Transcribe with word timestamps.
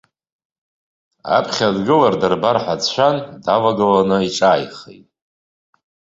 Аԥхьа 1.37 1.67
дгылар 1.75 2.15
дырбар 2.21 2.57
ҳәа 2.63 2.75
дшәан, 2.81 3.17
давагыланы 3.43 4.17
иҿааихеит. 4.27 5.05